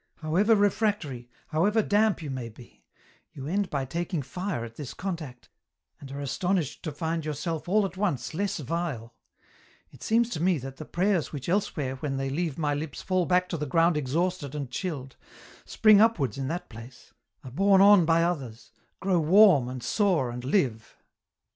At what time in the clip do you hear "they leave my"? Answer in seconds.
12.17-12.73